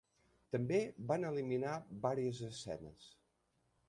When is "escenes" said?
2.47-3.05